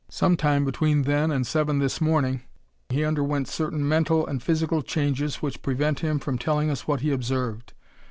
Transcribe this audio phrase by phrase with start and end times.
[0.09, 2.41] Some time between then and seven this morning
[2.89, 7.11] he underwent certain mental and physical changes which prevent him from telling us what he
[7.11, 7.73] observed.